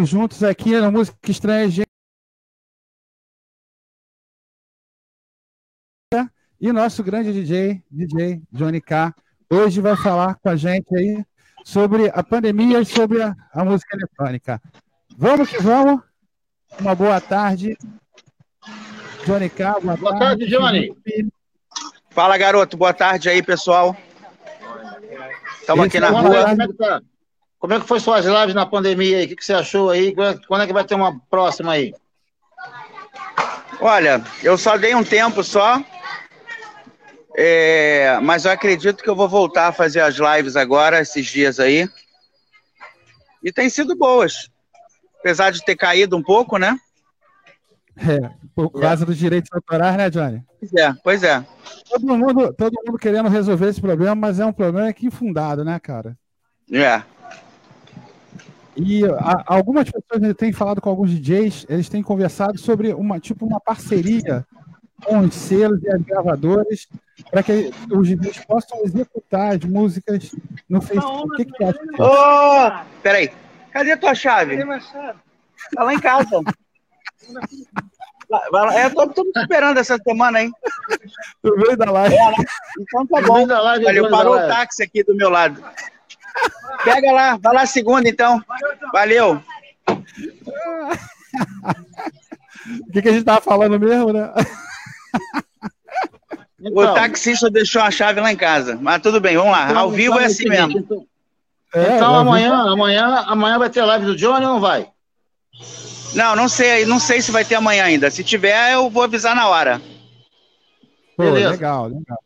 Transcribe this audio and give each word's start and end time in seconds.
juntos 0.00 0.42
aqui 0.42 0.80
na 0.80 0.90
Música 0.90 1.30
Estranha. 1.30 1.84
E 6.58 6.72
nosso 6.72 7.02
grande 7.02 7.32
DJ, 7.32 7.82
DJ 7.90 8.40
Johnny 8.50 8.80
K, 8.80 9.14
hoje 9.50 9.80
vai 9.80 9.96
falar 9.96 10.36
com 10.36 10.48
a 10.48 10.56
gente 10.56 10.96
aí 10.96 11.24
sobre 11.64 12.08
a 12.14 12.22
pandemia 12.22 12.80
e 12.80 12.86
sobre 12.86 13.20
a, 13.20 13.34
a 13.52 13.64
música 13.64 13.96
eletrônica. 13.96 14.62
Vamos 15.16 15.50
que 15.50 15.60
vamos. 15.60 16.00
Uma 16.80 16.94
boa 16.94 17.20
tarde. 17.20 17.76
Johnny 19.26 19.50
K, 19.50 19.80
boa, 19.80 19.96
boa 19.96 20.18
tarde. 20.18 20.48
tarde, 20.48 20.56
Johnny. 20.56 20.96
Fala, 22.10 22.38
garoto. 22.38 22.76
Boa 22.76 22.94
tarde 22.94 23.28
aí, 23.28 23.42
pessoal. 23.42 23.96
Estamos 25.60 25.86
aqui 25.86 26.00
na 26.00 26.10
rua. 26.10 26.52
É, 26.52 26.72
tá? 26.78 27.02
Como 27.62 27.74
é 27.74 27.78
que 27.78 27.86
foi 27.86 28.00
suas 28.00 28.26
lives 28.26 28.56
na 28.56 28.66
pandemia 28.66 29.18
aí? 29.18 29.24
O 29.24 29.28
que, 29.28 29.36
que 29.36 29.44
você 29.44 29.54
achou 29.54 29.88
aí? 29.88 30.12
Quando 30.48 30.62
é 30.62 30.66
que 30.66 30.72
vai 30.72 30.82
ter 30.82 30.96
uma 30.96 31.20
próxima 31.30 31.70
aí? 31.70 31.94
Olha, 33.80 34.20
eu 34.42 34.58
só 34.58 34.76
dei 34.76 34.96
um 34.96 35.04
tempo 35.04 35.44
só, 35.44 35.80
é, 37.36 38.18
mas 38.20 38.44
eu 38.44 38.50
acredito 38.50 39.00
que 39.00 39.08
eu 39.08 39.14
vou 39.14 39.28
voltar 39.28 39.68
a 39.68 39.72
fazer 39.72 40.00
as 40.00 40.16
lives 40.16 40.56
agora, 40.56 41.00
esses 41.00 41.24
dias 41.24 41.60
aí. 41.60 41.88
E 43.44 43.52
tem 43.52 43.70
sido 43.70 43.94
boas. 43.94 44.50
Apesar 45.20 45.52
de 45.52 45.64
ter 45.64 45.76
caído 45.76 46.16
um 46.16 46.22
pouco, 46.22 46.58
né? 46.58 46.76
É, 47.96 48.28
por 48.56 48.72
causa 48.72 49.04
é. 49.04 49.06
dos 49.06 49.16
direitos 49.16 49.52
autorais, 49.52 49.96
né, 49.96 50.10
Johnny? 50.10 50.44
Pois 50.58 50.74
é, 50.74 50.94
pois 51.04 51.22
é. 51.22 51.46
Todo 51.88 52.06
mundo, 52.08 52.52
todo 52.54 52.82
mundo 52.84 52.98
querendo 52.98 53.28
resolver 53.28 53.68
esse 53.68 53.80
problema, 53.80 54.16
mas 54.16 54.40
é 54.40 54.44
um 54.44 54.52
problema 54.52 54.92
que 54.92 55.06
infundado, 55.06 55.64
né, 55.64 55.78
cara? 55.78 56.18
É. 56.72 57.11
E 58.76 59.04
a, 59.04 59.44
algumas 59.46 59.90
pessoas 59.90 60.34
têm 60.36 60.52
falado 60.52 60.80
com 60.80 60.88
alguns 60.88 61.10
DJs, 61.10 61.66
eles 61.68 61.88
têm 61.88 62.02
conversado 62.02 62.58
sobre 62.58 62.92
uma 62.94 63.20
tipo 63.20 63.44
uma 63.44 63.60
parceria 63.60 64.46
com 65.04 65.18
os 65.18 65.34
selos 65.34 65.82
e 65.82 65.90
as 65.90 66.00
gravadoras 66.02 66.88
para 67.30 67.42
que 67.42 67.70
os 67.90 68.08
DJs 68.08 68.44
possam 68.44 68.82
executar 68.84 69.56
as 69.56 69.64
músicas 69.64 70.34
no 70.68 70.80
Facebook. 70.80 71.28
O 71.28 71.36
que, 71.36 71.44
que 71.44 71.56
você 71.56 71.64
acha? 71.64 71.80
Ô, 71.98 72.04
oh, 72.04 73.00
peraí. 73.02 73.30
Cadê 73.72 73.92
a 73.92 73.96
tua 73.96 74.14
chave? 74.14 74.52
Cadê 74.52 74.64
minha 74.64 74.80
chave? 74.80 75.18
Tá 75.74 75.84
lá 75.84 75.94
em 75.94 76.00
casa. 76.00 76.42
É, 78.74 78.88
tô, 78.88 79.06
tô 79.08 79.24
esperando 79.36 79.78
essa 79.78 79.98
semana, 79.98 80.42
hein? 80.42 80.52
No 81.42 81.56
meio 81.56 81.76
da 81.76 81.90
live. 81.90 82.16
Então 82.80 83.06
tá 83.06 83.20
bom. 83.20 83.46
Live, 83.46 83.84
Valeu, 83.84 84.10
parou 84.10 84.36
o 84.36 84.48
táxi 84.48 84.82
aqui 84.82 85.02
do 85.02 85.14
meu 85.14 85.28
lado. 85.28 85.62
Pega 86.84 87.12
lá, 87.12 87.36
vai 87.36 87.54
lá 87.54 87.66
segunda, 87.66 88.08
então. 88.08 88.42
Valeu. 88.92 89.42
O 92.88 92.92
que, 92.92 93.02
que 93.02 93.08
a 93.08 93.12
gente 93.12 93.24
tava 93.24 93.40
falando 93.40 93.78
mesmo, 93.78 94.12
né? 94.12 94.32
Então, 96.60 96.92
o 96.92 96.94
taxista 96.94 97.50
deixou 97.50 97.82
a 97.82 97.90
chave 97.90 98.20
lá 98.20 98.32
em 98.32 98.36
casa. 98.36 98.78
Mas 98.80 99.02
tudo 99.02 99.20
bem, 99.20 99.36
vamos 99.36 99.52
lá. 99.52 99.70
Então, 99.70 99.78
Ao 99.78 99.90
vivo 99.90 100.18
é 100.18 100.26
assim 100.26 100.48
mesmo. 100.48 100.78
Então, 100.78 101.06
é, 101.74 101.96
então 101.96 102.14
amanhã, 102.14 102.52
amanhã, 102.70 103.24
amanhã 103.26 103.58
vai 103.58 103.70
ter 103.70 103.82
live 103.82 104.06
do 104.06 104.16
Johnny 104.16 104.46
ou 104.46 104.52
não 104.52 104.60
vai? 104.60 104.88
Não, 106.14 106.36
não 106.36 106.48
sei, 106.48 106.84
não 106.84 106.98
sei 106.98 107.22
se 107.22 107.32
vai 107.32 107.44
ter 107.44 107.54
amanhã 107.54 107.84
ainda. 107.84 108.10
Se 108.10 108.22
tiver, 108.22 108.74
eu 108.74 108.90
vou 108.90 109.02
avisar 109.02 109.34
na 109.34 109.48
hora. 109.48 109.80
Pô, 111.16 111.24
Beleza. 111.24 111.50
legal, 111.50 111.86
legal. 111.88 112.18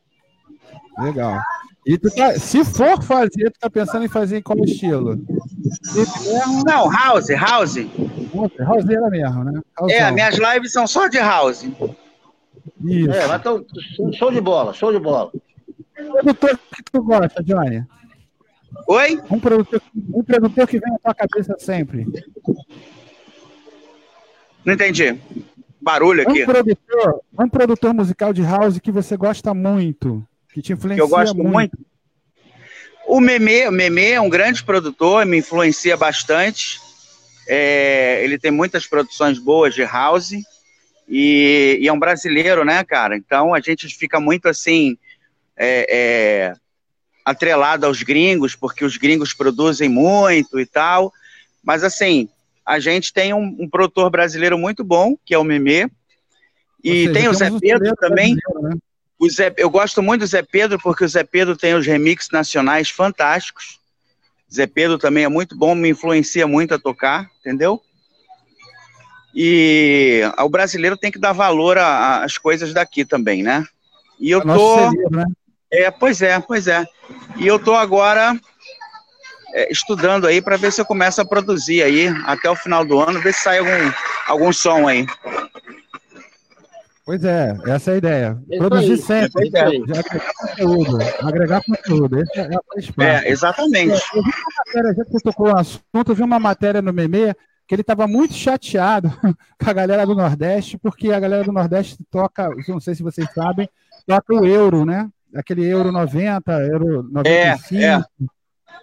Legal. 0.98 1.40
E 1.86 1.96
tu 1.96 2.10
tá, 2.10 2.36
se 2.36 2.64
for 2.64 3.00
fazer, 3.00 3.48
tu 3.52 3.60
tá 3.60 3.70
pensando 3.70 4.04
em 4.04 4.08
fazer 4.08 4.38
em 4.38 4.42
qual 4.42 4.58
estilo? 4.64 5.16
Não, 6.66 6.90
house, 6.90 7.28
house. 7.28 7.76
House 8.58 8.90
era 8.90 9.08
mesmo, 9.08 9.44
né? 9.44 9.60
É, 9.90 10.10
minhas 10.10 10.36
lives 10.36 10.72
são 10.72 10.84
só 10.84 11.06
de 11.06 11.18
house. 11.18 11.62
Isso. 12.84 13.10
É, 13.12 13.28
mas 13.28 13.40
tô, 13.40 13.64
show 14.12 14.32
de 14.32 14.40
bola, 14.40 14.74
show 14.74 14.92
de 14.92 14.98
bola. 14.98 15.30
Produtor 15.94 16.58
que 16.74 16.82
tu 16.90 17.02
gosta, 17.02 17.42
Johnny? 17.44 17.84
Oi? 18.88 19.20
Um 19.30 19.38
produtor, 19.38 19.80
um 20.12 20.24
produtor 20.24 20.66
que 20.66 20.80
vem 20.80 20.90
na 20.90 20.98
tua 20.98 21.14
cabeça 21.14 21.54
sempre. 21.58 22.04
Não 24.64 24.74
entendi. 24.74 25.18
Barulho 25.80 26.22
aqui. 26.22 26.42
Um 26.42 26.46
produtor, 26.46 27.20
um 27.38 27.48
produtor 27.48 27.94
musical 27.94 28.32
de 28.32 28.42
house 28.42 28.80
que 28.80 28.90
você 28.90 29.16
gosta 29.16 29.54
muito, 29.54 30.26
que 30.56 30.62
te 30.62 30.72
influencia 30.72 30.96
que 30.96 31.02
eu 31.02 31.08
gosto 31.08 31.36
muito. 31.36 31.52
muito. 31.52 31.78
O 33.06 33.20
Meme, 33.20 33.68
o 33.68 33.72
Meme 33.72 34.06
é 34.06 34.20
um 34.20 34.30
grande 34.30 34.64
produtor, 34.64 35.26
me 35.26 35.36
influencia 35.36 35.98
bastante. 35.98 36.80
É, 37.46 38.24
ele 38.24 38.38
tem 38.38 38.50
muitas 38.50 38.86
produções 38.86 39.38
boas 39.38 39.74
de 39.74 39.84
house 39.84 40.32
e, 41.06 41.78
e, 41.78 41.86
é 41.86 41.92
um 41.92 41.98
brasileiro, 41.98 42.64
né, 42.64 42.82
cara? 42.82 43.16
Então 43.16 43.54
a 43.54 43.60
gente 43.60 43.86
fica 43.88 44.18
muito 44.18 44.48
assim 44.48 44.96
é, 45.56 45.86
é, 45.88 46.54
atrelado 47.22 47.84
aos 47.84 48.02
gringos, 48.02 48.56
porque 48.56 48.84
os 48.84 48.96
gringos 48.96 49.34
produzem 49.34 49.90
muito 49.90 50.58
e 50.58 50.64
tal. 50.64 51.12
Mas 51.62 51.84
assim, 51.84 52.30
a 52.64 52.80
gente 52.80 53.12
tem 53.12 53.34
um, 53.34 53.56
um 53.60 53.68
produtor 53.68 54.08
brasileiro 54.10 54.56
muito 54.56 54.82
bom, 54.82 55.16
que 55.22 55.34
é 55.34 55.38
o 55.38 55.44
Meme. 55.44 55.86
E 56.82 57.04
seja, 57.04 57.12
tem 57.12 57.28
o 57.28 57.34
Zé 57.34 57.50
Pedro 57.60 57.94
também. 57.96 58.34
Né? 58.34 58.70
O 59.18 59.30
Zé, 59.30 59.52
eu 59.56 59.70
gosto 59.70 60.02
muito 60.02 60.20
do 60.20 60.26
Zé 60.26 60.42
Pedro, 60.42 60.78
porque 60.78 61.04
o 61.04 61.08
Zé 61.08 61.24
Pedro 61.24 61.56
tem 61.56 61.74
os 61.74 61.86
remixes 61.86 62.30
nacionais 62.30 62.90
fantásticos. 62.90 63.80
Zé 64.52 64.66
Pedro 64.66 64.98
também 64.98 65.24
é 65.24 65.28
muito 65.28 65.56
bom, 65.56 65.74
me 65.74 65.88
influencia 65.88 66.46
muito 66.46 66.74
a 66.74 66.78
tocar, 66.78 67.28
entendeu? 67.40 67.80
E 69.34 70.22
o 70.38 70.48
brasileiro 70.48 70.96
tem 70.96 71.12
que 71.12 71.18
dar 71.18 71.32
valor 71.32 71.76
às 71.78 72.38
coisas 72.38 72.72
daqui 72.72 73.04
também, 73.04 73.42
né? 73.42 73.66
E 74.18 74.30
eu 74.30 74.40
tô. 74.40 74.90
né? 75.10 75.26
É, 75.70 75.90
pois 75.90 76.22
é, 76.22 76.38
pois 76.40 76.66
é. 76.66 76.86
E 77.36 77.46
eu 77.46 77.58
tô 77.58 77.74
agora 77.74 78.38
é, 79.52 79.70
estudando 79.70 80.26
aí 80.26 80.40
para 80.40 80.56
ver 80.56 80.72
se 80.72 80.80
eu 80.80 80.86
começo 80.86 81.20
a 81.20 81.24
produzir 81.24 81.82
aí 81.82 82.08
até 82.24 82.48
o 82.48 82.56
final 82.56 82.84
do 82.84 83.00
ano, 83.00 83.20
ver 83.20 83.34
se 83.34 83.42
sai 83.42 83.58
algum, 83.58 83.92
algum 84.26 84.52
som 84.52 84.88
aí. 84.88 85.06
Pois 87.06 87.24
é, 87.24 87.56
essa 87.66 87.92
é 87.92 87.94
a 87.94 87.96
idea. 87.98 88.38
Produzir 88.58 88.92
aí, 88.92 88.98
sempre, 88.98 89.48
é 89.54 89.60
agregar 89.60 90.02
conteúdo. 90.34 90.98
Agregar 91.22 91.62
conteúdo, 91.62 92.20
esse 92.20 92.92
é, 93.00 93.04
é 93.04 93.30
exatamente. 93.30 93.92
É, 93.92 94.18
eu 94.18 94.22
vi 94.24 94.30
uma 94.30 94.52
matéria, 94.66 94.94
já 94.96 95.04
que 95.04 95.12
você 95.12 95.20
tocou 95.22 95.46
o 95.46 95.56
assunto, 95.56 96.08
eu 96.08 96.14
vi 96.16 96.22
uma 96.24 96.40
matéria 96.40 96.82
no 96.82 96.92
Meme 96.92 97.32
que 97.64 97.74
ele 97.76 97.82
estava 97.82 98.08
muito 98.08 98.34
chateado 98.34 99.08
com 99.56 99.70
a 99.70 99.72
galera 99.72 100.04
do 100.04 100.16
Nordeste, 100.16 100.78
porque 100.78 101.12
a 101.12 101.20
galera 101.20 101.44
do 101.44 101.52
Nordeste 101.52 101.96
toca, 102.10 102.50
não 102.66 102.80
sei 102.80 102.96
se 102.96 103.04
vocês 103.04 103.28
sabem, 103.32 103.68
toca 104.04 104.34
o 104.34 104.44
euro, 104.44 104.84
né? 104.84 105.08
Aquele 105.32 105.64
euro 105.64 105.92
90, 105.92 106.52
euro 106.64 107.04
95. 107.04 107.74
É, 107.74 107.84
é. 107.84 108.02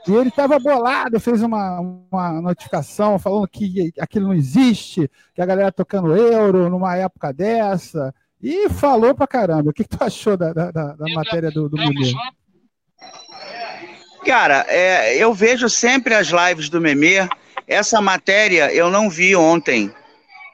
E 0.07 0.13
ele 0.13 0.29
estava 0.29 0.59
bolado, 0.59 1.19
fez 1.19 1.41
uma, 1.41 1.79
uma 1.79 2.41
notificação 2.41 3.17
falando 3.17 3.47
que 3.47 3.93
aquilo 3.99 4.27
não 4.27 4.33
existe, 4.33 5.09
que 5.33 5.41
a 5.41 5.45
galera 5.45 5.71
tocando 5.71 6.15
euro 6.15 6.69
numa 6.69 6.95
época 6.97 7.31
dessa. 7.31 8.13
E 8.41 8.69
falou 8.69 9.15
pra 9.15 9.25
caramba. 9.25 9.69
O 9.69 9.73
que, 9.73 9.83
que 9.83 9.97
tu 9.97 10.03
achou 10.03 10.35
da, 10.35 10.51
da, 10.51 10.71
da 10.71 11.13
matéria 11.13 11.49
do, 11.49 11.69
do 11.69 11.77
Meme? 11.77 12.13
Cara, 14.25 14.65
é, 14.67 15.15
eu 15.15 15.33
vejo 15.33 15.69
sempre 15.69 16.13
as 16.13 16.27
lives 16.27 16.67
do 16.67 16.81
Meme. 16.81 17.29
Essa 17.65 18.01
matéria 18.01 18.73
eu 18.73 18.89
não 18.89 19.09
vi 19.09 19.33
ontem, 19.33 19.93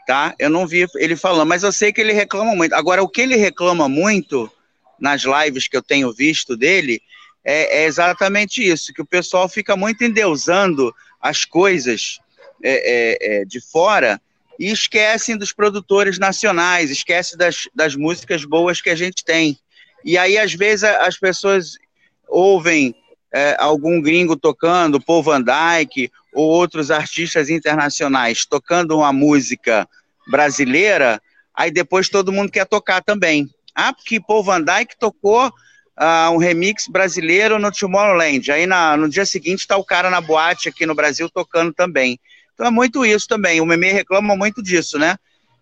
tá? 0.06 0.36
Eu 0.38 0.52
não 0.52 0.68
vi 0.68 0.86
ele 0.96 1.16
falando, 1.16 1.48
mas 1.48 1.64
eu 1.64 1.72
sei 1.72 1.92
que 1.92 2.00
ele 2.00 2.14
reclama 2.14 2.56
muito. 2.56 2.74
Agora, 2.74 3.02
o 3.02 3.10
que 3.10 3.22
ele 3.22 3.36
reclama 3.36 3.90
muito 3.90 4.52
nas 5.00 5.24
lives 5.24 5.68
que 5.68 5.76
eu 5.76 5.82
tenho 5.82 6.14
visto 6.14 6.56
dele 6.56 7.02
é, 7.50 7.82
é 7.82 7.86
exatamente 7.86 8.64
isso, 8.64 8.94
que 8.94 9.02
o 9.02 9.06
pessoal 9.06 9.50
fica 9.50 9.76
muito 9.76 10.04
endeusando 10.04 10.94
as 11.20 11.46
coisas 11.46 12.20
é, 12.64 12.70
é, 12.72 13.42
é, 13.42 13.46
de 13.46 13.60
fora 13.60 14.22
e 14.60 14.70
esquecem 14.70 15.36
dos 15.36 15.52
produtores 15.52 16.20
nacionais, 16.20 16.92
esquecem 16.92 17.36
das, 17.40 17.68
das 17.74 17.96
músicas 17.96 18.46
boas 18.46 18.82
que 18.82 18.90
a 18.92 18.96
gente 18.96 19.26
tem. 19.26 19.58
E 20.06 20.16
aí, 20.16 20.38
às 20.38 20.54
vezes, 20.54 20.84
as 20.84 21.18
pessoas 21.18 21.80
ouvem 22.28 22.94
é, 23.34 23.56
algum 23.58 24.00
gringo 24.00 24.36
tocando, 24.36 25.02
Paul 25.02 25.24
Van 25.24 25.42
Dyke, 25.42 26.12
ou 26.32 26.48
outros 26.48 26.92
artistas 26.92 27.50
internacionais 27.50 28.46
tocando 28.46 28.96
uma 28.98 29.12
música 29.12 29.90
brasileira, 30.28 31.20
aí 31.56 31.72
depois 31.72 32.10
todo 32.10 32.32
mundo 32.32 32.52
quer 32.52 32.68
tocar 32.68 33.02
também. 33.02 33.50
Ah, 33.74 33.92
porque 33.92 34.22
Paul 34.22 34.44
Van 34.44 34.62
Dyke 34.62 35.00
tocou 35.00 35.52
uh, 36.00 36.32
um 36.32 36.38
remix 36.38 36.88
brasileiro 36.88 37.60
no 37.60 37.72
Tomorrowland. 37.72 38.52
Aí 38.52 38.66
na, 38.66 38.96
no 38.96 39.10
dia 39.10 39.26
seguinte 39.26 39.60
está 39.60 39.78
o 39.78 39.84
cara 39.84 40.10
na 40.10 40.22
boate 40.22 40.70
aqui 40.70 40.86
no 40.86 40.96
Brasil 40.96 41.30
tocando 41.30 41.74
também. 41.74 42.20
Então 42.54 42.66
é 42.66 42.72
muito 42.72 43.06
isso 43.06 43.28
também. 43.28 43.62
O 43.62 43.66
Meme 43.66 43.92
reclama 43.92 44.36
muito 44.36 44.64
disso, 44.64 44.98
né? 44.98 45.18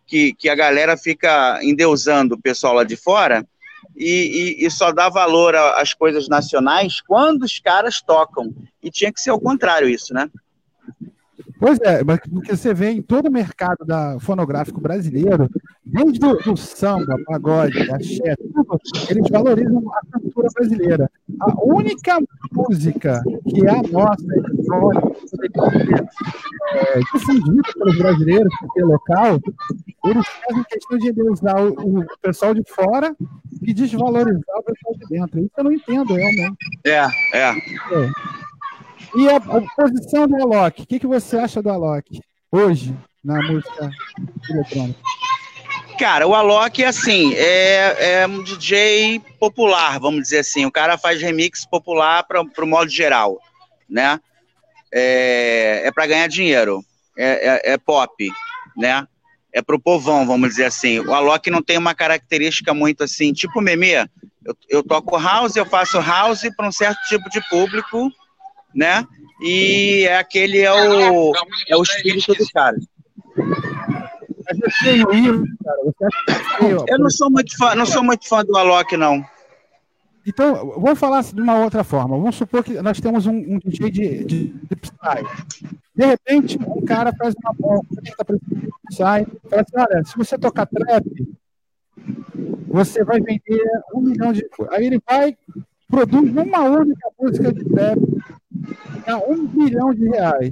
Que, 0.05 0.33
que 0.33 0.47
a 0.47 0.55
galera 0.55 0.95
fica 0.95 1.59
endeusando 1.63 2.35
o 2.35 2.41
pessoal 2.41 2.73
lá 2.73 2.83
de 2.83 2.95
fora 2.95 3.45
e, 3.95 4.55
e, 4.61 4.65
e 4.65 4.71
só 4.71 4.91
dá 4.91 5.09
valor 5.09 5.55
às 5.55 5.93
coisas 5.93 6.29
nacionais 6.29 7.01
quando 7.01 7.43
os 7.43 7.59
caras 7.59 8.01
tocam. 8.01 8.53
E 8.81 8.89
tinha 8.89 9.11
que 9.11 9.19
ser 9.19 9.31
o 9.31 9.39
contrário 9.39 9.89
isso, 9.89 10.13
né? 10.13 10.29
Pois 11.59 11.79
é, 11.81 12.03
mas 12.03 12.19
porque 12.19 12.55
você 12.55 12.73
vê 12.73 12.91
em 12.91 13.01
todo 13.01 13.27
o 13.27 13.31
mercado 13.31 13.83
da, 13.83 14.19
fonográfico 14.19 14.79
brasileiro, 14.79 15.49
desde 15.83 16.19
do 16.19 16.55
samba, 16.55 17.17
pagode, 17.25 17.89
axé, 17.91 18.35
tudo, 18.35 18.79
eles 19.09 19.27
valorizam 19.29 19.83
a 19.91 19.99
cultura 20.37 20.49
brasileira. 20.53 21.11
A 21.41 21.65
única 21.65 22.19
música 22.51 23.23
que 23.49 23.65
é 23.65 23.69
a 23.69 23.81
nossa, 23.91 24.23
é, 26.73 26.99
difundida 27.13 27.63
pelos 27.73 27.97
brasileiros, 27.97 28.53
porque 28.59 28.81
é 28.81 28.85
local, 28.85 29.39
eles 30.05 30.27
fazem 30.27 30.63
questão 30.63 30.97
de 30.97 31.21
usar 31.23 31.59
o, 31.61 31.99
o 31.99 32.05
pessoal 32.21 32.53
de 32.53 32.63
fora 32.67 33.15
e 33.61 33.73
desvalorizar 33.73 34.57
o 34.57 34.63
pessoal 34.63 34.95
de 34.95 35.07
dentro. 35.09 35.39
Isso 35.39 35.51
eu 35.57 35.63
não 35.63 35.71
entendo, 35.71 36.13
realmente. 36.13 36.57
É, 36.85 37.07
é. 37.33 37.49
é. 37.49 38.11
E 39.15 39.29
a, 39.29 39.37
a 39.37 39.61
posição 39.75 40.27
do 40.27 40.35
Alok, 40.35 40.83
o 40.83 40.85
que, 40.85 40.99
que 40.99 41.07
você 41.07 41.37
acha 41.37 41.61
do 41.61 41.69
Alok 41.69 42.19
hoje 42.51 42.95
na 43.23 43.41
música 43.41 43.89
eletrônica? 44.49 44.99
Cara, 45.97 46.27
o 46.27 46.35
Alok, 46.35 46.83
assim, 46.83 47.33
é, 47.33 48.19
é 48.19 48.27
um 48.27 48.43
DJ 48.43 49.19
popular, 49.39 49.99
vamos 49.99 50.21
dizer 50.21 50.39
assim. 50.39 50.63
O 50.63 50.71
cara 50.71 50.95
faz 50.95 51.19
remix 51.19 51.65
popular 51.65 52.23
para 52.23 52.41
o 52.41 52.67
modo 52.67 52.89
geral, 52.89 53.39
né? 53.89 54.19
É, 54.93 55.81
é 55.85 55.91
para 55.91 56.05
ganhar 56.05 56.27
dinheiro, 56.27 56.83
é, 57.17 57.71
é, 57.71 57.73
é, 57.73 57.77
pop, 57.79 58.31
né? 58.77 59.07
É 59.51 59.59
pro 59.59 59.79
povão, 59.79 60.25
vamos 60.27 60.49
dizer 60.49 60.65
assim. 60.65 60.99
O 60.99 61.13
Alok 61.15 61.49
não 61.49 61.63
tem 61.63 61.79
uma 61.79 61.95
característica 61.95 62.75
muito 62.75 63.03
assim, 63.03 63.33
tipo 63.33 63.59
meme. 63.59 63.93
Eu, 64.45 64.55
eu 64.69 64.83
toco 64.83 65.17
house, 65.17 65.55
eu 65.55 65.65
faço 65.65 65.99
house 65.99 66.43
para 66.55 66.67
um 66.67 66.71
certo 66.71 66.99
tipo 67.09 67.27
de 67.29 67.41
público, 67.49 68.11
né? 68.73 69.03
E 69.41 70.05
é 70.07 70.17
aquele 70.17 70.61
é 70.61 70.71
o, 70.71 71.33
é 71.67 71.75
o 71.75 71.81
espírito 71.81 72.35
do 72.35 72.47
cara. 72.51 72.77
Eu 76.87 76.99
não 76.99 77.09
sou 77.09 77.29
muito 77.29 77.57
fã, 77.57 77.75
não 77.75 77.85
sou 77.85 78.03
muito 78.03 78.27
fã 78.27 78.43
do 78.43 78.57
Alok, 78.57 78.95
não. 78.95 79.23
Então, 80.27 80.73
vamos 80.77 80.99
falar 80.99 81.23
de 81.23 81.41
uma 81.41 81.57
outra 81.63 81.85
forma. 81.85 82.17
Vamos 82.17 82.35
supor 82.35 82.61
que 82.61 82.81
nós 82.81 82.99
temos 82.99 83.25
um, 83.25 83.33
um 83.33 83.59
DJ 83.59 83.89
de, 83.89 84.23
de, 84.25 84.47
de 84.47 84.75
Psy. 84.75 85.71
De 85.95 86.05
repente, 86.05 86.59
um 86.67 86.85
cara 86.85 87.13
faz 87.15 87.33
uma 87.41 87.53
bomba, 87.53 87.87
sai, 88.91 89.25
fala 89.49 89.61
assim, 89.61 89.77
olha, 89.77 90.03
se 90.05 90.17
você 90.17 90.37
tocar 90.37 90.65
trap, 90.65 91.05
você 92.67 93.05
vai 93.05 93.21
vender 93.21 93.63
um 93.93 94.01
milhão 94.01 94.33
de... 94.33 94.45
Aí 94.71 94.87
ele 94.87 95.01
vai, 95.07 95.37
produz 95.87 96.29
uma 96.29 96.61
única 96.61 97.09
música 97.17 97.53
de 97.53 97.63
trap 97.63 97.99
a 99.07 99.17
um 99.17 99.47
bilhão 99.47 99.93
de 99.93 100.09
reais. 100.09 100.51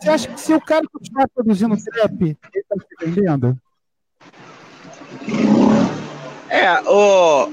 Você 0.00 0.08
acha 0.10 0.28
que 0.28 0.40
se 0.40 0.54
o 0.54 0.60
cara 0.60 0.86
continuar 0.90 1.28
produzindo 1.28 1.76
trap, 1.76 2.36
vendendo? 3.04 3.58
É, 6.48 6.80
o. 6.82 7.52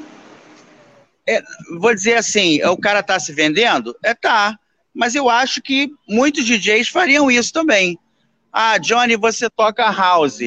É, 1.27 1.41
vou 1.79 1.93
dizer 1.93 2.15
assim, 2.15 2.63
o 2.63 2.77
cara 2.77 2.99
está 2.99 3.19
se 3.19 3.31
vendendo? 3.31 3.95
É, 4.03 4.13
tá. 4.13 4.57
Mas 4.93 5.15
eu 5.15 5.29
acho 5.29 5.61
que 5.61 5.91
muitos 6.07 6.45
DJs 6.45 6.89
fariam 6.89 7.29
isso 7.29 7.53
também. 7.53 7.97
Ah, 8.51 8.77
Johnny, 8.77 9.15
você 9.15 9.49
toca 9.49 9.91
house. 9.91 10.39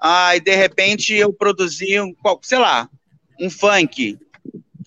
Ah, 0.00 0.34
e 0.34 0.40
de 0.40 0.54
repente 0.54 1.14
eu 1.14 1.32
produzi 1.32 2.00
um, 2.00 2.14
sei 2.42 2.58
lá, 2.58 2.88
um 3.40 3.50
funk. 3.50 4.18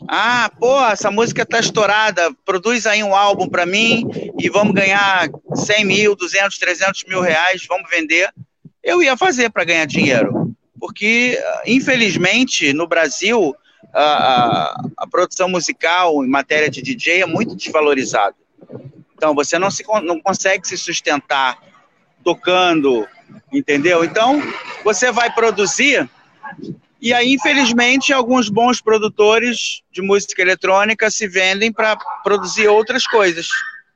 Ah, 0.07 0.51
pô, 0.59 0.83
essa 0.85 1.09
música 1.11 1.45
tá 1.45 1.59
estourada, 1.59 2.33
produz 2.45 2.85
aí 2.85 3.03
um 3.03 3.15
álbum 3.15 3.47
para 3.47 3.65
mim 3.65 4.05
e 4.39 4.49
vamos 4.49 4.73
ganhar 4.73 5.27
100 5.53 5.85
mil, 5.85 6.15
200, 6.15 6.57
300 6.57 7.03
mil 7.05 7.21
reais, 7.21 7.65
vamos 7.67 7.89
vender. 7.89 8.31
Eu 8.87 9.03
ia 9.03 9.17
fazer 9.17 9.49
para 9.49 9.65
ganhar 9.65 9.83
dinheiro, 9.83 10.55
porque 10.79 11.37
infelizmente 11.65 12.71
no 12.71 12.87
Brasil 12.87 13.53
a, 13.93 14.01
a, 14.01 14.81
a, 14.99 15.07
produção 15.07 15.49
musical 15.49 16.23
em 16.23 16.29
matéria 16.29 16.69
de 16.69 16.81
DJ 16.81 17.21
é 17.21 17.25
muito 17.25 17.53
desvalorizada. 17.53 18.33
Então 19.13 19.35
você 19.35 19.59
não, 19.59 19.69
se, 19.69 19.83
não 20.03 20.21
consegue 20.21 20.65
se 20.65 20.77
sustentar 20.77 21.61
tocando, 22.23 23.05
entendeu? 23.51 24.05
Então 24.05 24.41
você 24.85 25.11
vai 25.11 25.33
produzir 25.33 26.09
e 27.01 27.13
aí, 27.13 27.33
infelizmente, 27.33 28.13
alguns 28.13 28.47
bons 28.47 28.79
produtores 28.79 29.81
de 29.91 30.01
música 30.01 30.41
eletrônica 30.41 31.11
se 31.11 31.27
vendem 31.27 31.73
para 31.73 31.97
produzir 32.23 32.69
outras 32.69 33.05
coisas. 33.05 33.49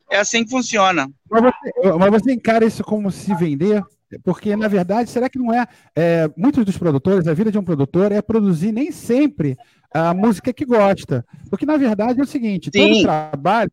É 0.10 0.18
assim 0.18 0.44
que 0.44 0.52
funciona. 0.52 1.10
Mas 1.30 1.44
você, 1.44 1.92
mas 1.98 2.12
você, 2.12 2.34
encara 2.34 2.66
isso 2.66 2.84
como 2.84 3.10
se 3.10 3.34
vender? 3.36 3.82
Porque, 4.20 4.56
na 4.56 4.68
verdade, 4.68 5.10
será 5.10 5.30
que 5.30 5.40
não 5.40 5.54
é, 5.54 5.68
é. 5.96 6.30
Muitos 6.38 6.66
dos 6.66 6.78
produtores, 6.78 7.28
a 7.28 7.34
vida 7.34 7.52
de 7.52 7.58
um 7.58 7.64
produtor 7.64 8.12
é 8.12 8.22
produzir 8.22 8.72
nem 8.72 8.92
sempre 8.92 9.58
a 9.94 10.14
música 10.14 10.54
que 10.54 10.66
gosta. 10.66 11.26
Porque, 11.50 11.66
na 11.66 11.78
verdade, 11.78 12.20
é 12.20 12.24
o 12.24 12.28
seguinte: 12.28 12.70
Sim. 12.74 12.94
todo 12.94 13.04
trabalho, 13.04 13.72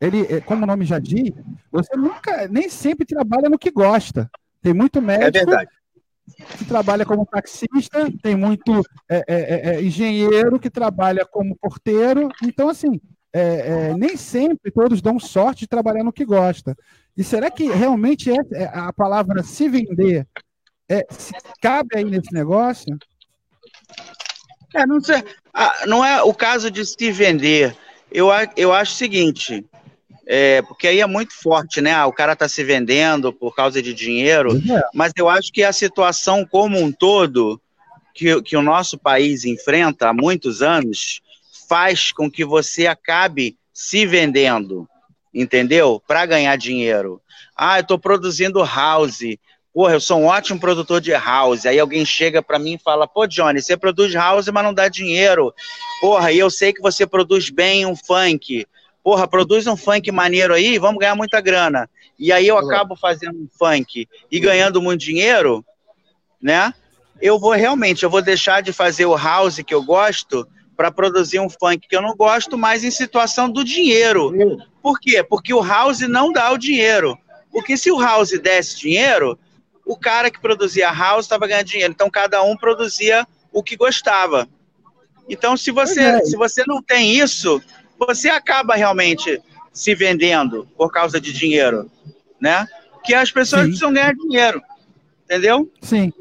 ele, 0.00 0.22
é, 0.22 0.40
como 0.40 0.64
o 0.64 0.66
nome 0.66 0.84
já 0.84 0.98
diz, 0.98 1.30
você 1.70 1.96
nunca, 1.96 2.48
nem 2.48 2.68
sempre 2.68 3.06
trabalha 3.06 3.48
no 3.48 3.58
que 3.58 3.70
gosta. 3.70 4.30
Tem 4.60 4.74
muito 4.74 4.98
é 4.98 5.02
médico. 5.02 5.38
É 5.38 5.46
verdade 5.46 5.70
que 6.56 6.64
trabalha 6.64 7.04
como 7.04 7.26
taxista, 7.26 8.10
tem 8.22 8.36
muito 8.36 8.82
é, 9.08 9.24
é, 9.26 9.82
engenheiro 9.82 10.58
que 10.58 10.70
trabalha 10.70 11.26
como 11.26 11.56
porteiro. 11.56 12.28
Então, 12.42 12.68
assim, 12.68 13.00
é, 13.32 13.40
é, 13.90 13.94
nem 13.94 14.16
sempre 14.16 14.70
todos 14.70 15.00
dão 15.00 15.18
sorte 15.18 15.60
de 15.60 15.68
trabalhar 15.68 16.04
no 16.04 16.12
que 16.12 16.24
gosta. 16.24 16.76
E 17.16 17.24
será 17.24 17.50
que 17.50 17.64
realmente 17.70 18.30
é, 18.30 18.64
a 18.72 18.92
palavra 18.92 19.42
se 19.42 19.68
vender 19.68 20.26
se 21.10 21.32
cabe 21.60 21.96
aí 21.96 22.04
nesse 22.04 22.32
negócio? 22.32 22.98
É, 24.74 24.86
não, 24.86 25.00
sei, 25.00 25.22
ah, 25.52 25.84
não 25.86 26.04
é 26.04 26.22
o 26.22 26.34
caso 26.34 26.70
de 26.70 26.84
se 26.84 27.10
vender. 27.10 27.76
Eu, 28.10 28.28
eu 28.56 28.72
acho 28.72 28.92
o 28.92 28.96
seguinte: 28.96 29.64
é, 30.26 30.62
porque 30.62 30.88
aí 30.88 31.00
é 31.00 31.06
muito 31.06 31.34
forte, 31.34 31.80
né? 31.80 31.92
Ah, 31.92 32.06
o 32.06 32.12
cara 32.12 32.32
está 32.32 32.48
se 32.48 32.62
vendendo 32.64 33.32
por 33.32 33.54
causa 33.54 33.82
de 33.82 33.92
dinheiro, 33.92 34.56
é. 34.56 34.82
mas 34.94 35.12
eu 35.16 35.28
acho 35.28 35.52
que 35.52 35.62
a 35.62 35.72
situação 35.72 36.46
como 36.46 36.78
um 36.78 36.90
todo 36.90 37.60
que, 38.14 38.40
que 38.42 38.56
o 38.56 38.62
nosso 38.62 38.98
país 38.98 39.44
enfrenta 39.44 40.08
há 40.08 40.12
muitos 40.12 40.62
anos 40.62 41.20
faz 41.72 42.12
com 42.12 42.30
que 42.30 42.44
você 42.44 42.86
acabe 42.86 43.56
se 43.72 44.04
vendendo, 44.04 44.86
entendeu? 45.32 46.02
Para 46.06 46.26
ganhar 46.26 46.54
dinheiro. 46.56 47.18
Ah, 47.56 47.78
eu 47.78 47.80
estou 47.80 47.98
produzindo 47.98 48.62
house. 48.62 49.38
Porra, 49.72 49.94
eu 49.94 50.00
sou 50.00 50.20
um 50.20 50.26
ótimo 50.26 50.60
produtor 50.60 51.00
de 51.00 51.12
house. 51.12 51.64
Aí 51.64 51.78
alguém 51.78 52.04
chega 52.04 52.42
para 52.42 52.58
mim 52.58 52.74
e 52.74 52.78
fala: 52.78 53.08
Pô, 53.08 53.26
Johnny, 53.26 53.62
você 53.62 53.74
produz 53.74 54.12
house, 54.12 54.48
mas 54.48 54.62
não 54.62 54.74
dá 54.74 54.86
dinheiro. 54.86 55.50
Porra, 55.98 56.30
e 56.30 56.38
eu 56.38 56.50
sei 56.50 56.74
que 56.74 56.82
você 56.82 57.06
produz 57.06 57.48
bem 57.48 57.86
um 57.86 57.96
funk 57.96 58.66
porra, 59.02 59.26
produz 59.26 59.66
um 59.66 59.76
funk 59.76 60.12
maneiro 60.12 60.54
aí, 60.54 60.78
vamos 60.78 61.00
ganhar 61.00 61.16
muita 61.16 61.40
grana. 61.40 61.90
E 62.18 62.30
aí 62.30 62.46
eu 62.46 62.56
acabo 62.56 62.94
fazendo 62.94 63.36
um 63.36 63.48
funk 63.58 64.06
e 64.30 64.38
ganhando 64.38 64.80
muito 64.80 65.00
dinheiro, 65.00 65.64
né? 66.40 66.72
Eu 67.20 67.36
vou 67.36 67.52
realmente, 67.52 68.04
eu 68.04 68.10
vou 68.10 68.22
deixar 68.22 68.62
de 68.62 68.72
fazer 68.72 69.06
o 69.06 69.16
house 69.16 69.56
que 69.66 69.74
eu 69.74 69.82
gosto 69.82 70.46
para 70.76 70.90
produzir 70.90 71.40
um 71.40 71.48
funk 71.48 71.86
que 71.88 71.96
eu 71.96 72.02
não 72.02 72.16
gosto, 72.16 72.56
mas 72.56 72.84
em 72.84 72.90
situação 72.90 73.48
do 73.48 73.64
dinheiro. 73.64 74.32
Por 74.82 74.98
quê? 74.98 75.22
Porque 75.22 75.52
o 75.52 75.62
house 75.62 76.00
não 76.00 76.32
dá 76.32 76.50
o 76.50 76.58
dinheiro. 76.58 77.16
Porque 77.50 77.76
se 77.76 77.90
o 77.90 78.00
house 78.00 78.38
desse 78.40 78.78
dinheiro, 78.78 79.38
o 79.84 79.96
cara 79.96 80.30
que 80.30 80.40
produzia 80.40 80.90
house 80.90 81.26
estava 81.26 81.46
ganhando 81.46 81.66
dinheiro. 81.66 81.92
Então 81.92 82.10
cada 82.10 82.42
um 82.42 82.56
produzia 82.56 83.26
o 83.52 83.62
que 83.62 83.76
gostava. 83.76 84.48
Então 85.28 85.56
se 85.56 85.70
você, 85.70 86.00
é. 86.00 86.24
se 86.24 86.36
você 86.36 86.64
não 86.66 86.82
tem 86.82 87.16
isso, 87.18 87.60
você 87.98 88.28
acaba 88.28 88.74
realmente 88.74 89.40
se 89.72 89.94
vendendo 89.94 90.66
por 90.76 90.90
causa 90.90 91.20
de 91.20 91.32
dinheiro, 91.32 91.90
né? 92.40 92.66
Que 93.04 93.14
as 93.14 93.30
pessoas 93.30 93.62
Sim. 93.62 93.68
precisam 93.68 93.92
ganhar 93.92 94.14
dinheiro, 94.14 94.62
entendeu? 95.24 95.70
Sim. 95.80 96.12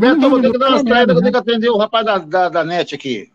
Beto, 0.00 0.28
vou 0.28 0.40
ter 0.40 0.50
que 0.50 0.58
dar 0.58 0.70
uma 0.70 0.82
saída, 0.82 1.14
vou 1.14 1.22
ter 1.22 1.30
que 1.30 1.36
atender 1.36 1.68
o 1.68 1.76
rapaz 1.76 2.04
da, 2.04 2.18
da, 2.18 2.48
da 2.48 2.64
net 2.64 2.94
aqui. 2.94 3.30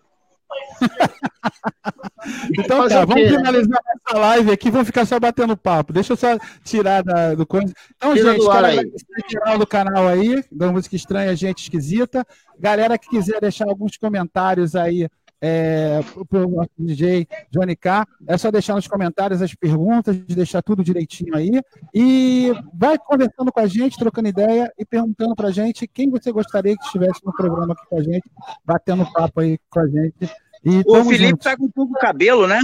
então 2.57 2.87
tá, 2.87 3.05
vamos 3.05 3.29
finalizar 3.29 3.79
essa 3.95 4.17
live 4.17 4.51
aqui, 4.51 4.71
vamos 4.71 4.87
ficar 4.87 5.05
só 5.05 5.19
batendo 5.19 5.57
papo. 5.57 5.93
Deixa 5.93 6.13
eu 6.13 6.17
só 6.17 6.37
tirar 6.63 7.03
da, 7.03 7.35
do 7.35 7.45
coisa. 7.45 7.73
Então, 7.95 8.13
Tira 8.13 8.33
gente, 8.33 8.45
cara, 8.47 9.57
do 9.57 9.67
canal 9.67 10.07
aí, 10.07 10.43
da 10.51 10.71
música 10.71 10.95
estranha, 10.95 11.35
gente 11.35 11.63
esquisita. 11.63 12.25
Galera 12.59 12.97
que 12.97 13.09
quiser 13.09 13.39
deixar 13.39 13.65
alguns 13.65 13.97
comentários 13.97 14.75
aí 14.75 15.07
é, 15.41 15.99
para 16.29 16.45
o 16.45 16.49
nosso 16.49 16.69
DJ 16.77 17.27
Johnny 17.51 17.75
K. 17.75 18.07
É 18.27 18.37
só 18.37 18.51
deixar 18.51 18.75
nos 18.75 18.87
comentários 18.87 19.41
as 19.41 19.53
perguntas, 19.53 20.15
deixar 20.17 20.61
tudo 20.61 20.83
direitinho 20.83 21.35
aí. 21.35 21.61
E 21.93 22.53
vai 22.73 22.97
conversando 22.97 23.51
com 23.51 23.59
a 23.59 23.67
gente, 23.67 23.97
trocando 23.97 24.27
ideia 24.27 24.71
e 24.77 24.85
perguntando 24.85 25.35
para 25.35 25.47
a 25.47 25.51
gente 25.51 25.87
quem 25.87 26.09
você 26.09 26.31
gostaria 26.31 26.75
que 26.75 26.85
estivesse 26.85 27.25
no 27.25 27.33
programa 27.33 27.73
aqui 27.73 27.83
com 27.89 27.97
a 27.97 28.03
gente, 28.03 28.29
batendo 28.65 29.11
papo 29.11 29.41
aí 29.41 29.57
com 29.69 29.79
a 29.79 29.87
gente. 29.87 30.29
E 30.63 30.83
o 30.85 31.03
Felipe 31.05 31.29
juntos. 31.29 31.43
tá 31.43 31.55
com 31.55 31.69
pouco 31.69 31.93
cabelo, 31.93 32.45
né? 32.45 32.59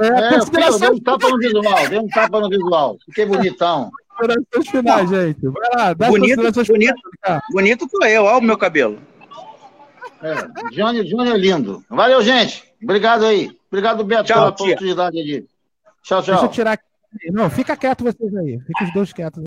É, 0.00 0.06
é 0.06 0.40
filho, 0.40 0.78
deu 0.78 0.92
um 0.92 1.00
tapa 1.00 1.28
no 1.28 1.38
visual, 1.38 1.88
deu 1.88 2.02
um 2.02 2.08
tapa 2.08 2.40
no 2.40 2.48
visual. 2.48 2.96
Fiquei 3.06 3.26
bonitão. 3.26 3.90
considerações 4.16 4.68
finais, 4.70 5.10
gente. 5.10 5.48
Vai 5.48 5.70
lá, 5.74 5.92
dá 5.92 6.08
Bonito, 6.08 6.36
bonito. 6.36 6.64
finais. 6.64 7.42
Bonito 7.50 7.88
sou 7.90 8.06
eu, 8.06 8.24
olha 8.24 8.38
o 8.38 8.42
meu 8.42 8.56
cabelo. 8.56 8.98
É, 10.22 10.70
Johnny, 10.74 11.04
Johnny 11.04 11.30
é 11.30 11.36
lindo. 11.36 11.84
Valeu, 11.88 12.22
gente. 12.22 12.64
Obrigado 12.82 13.24
aí. 13.24 13.56
Obrigado, 13.70 14.04
Beto, 14.04 14.24
Tchau, 14.24 14.36
pela 14.36 14.52
tia. 14.52 14.66
oportunidade 14.66 15.20
ali. 15.20 15.46
Tchau, 16.02 16.18
Deixa 16.18 16.32
eu 16.32 16.38
tchau. 16.38 16.48
tirar. 16.48 16.78
Não, 17.32 17.50
fica 17.50 17.76
quieto 17.76 18.04
vocês 18.04 18.34
aí. 18.36 18.58
Fica 18.60 18.84
os 18.84 18.92
dois 18.92 19.12
quietos. 19.12 19.38